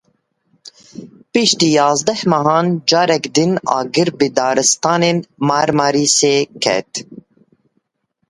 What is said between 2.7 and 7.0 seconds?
careke din agir bi daristanên Marmarîsê ket.